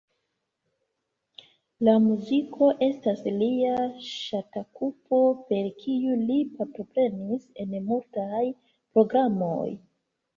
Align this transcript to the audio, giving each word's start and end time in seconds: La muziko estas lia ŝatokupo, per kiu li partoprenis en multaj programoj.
La 1.87 1.93
muziko 2.05 2.69
estas 2.85 3.19
lia 3.41 3.75
ŝatokupo, 4.05 5.19
per 5.51 5.69
kiu 5.83 6.15
li 6.31 6.39
partoprenis 6.55 7.45
en 7.65 7.77
multaj 7.91 8.43
programoj. 8.97 9.69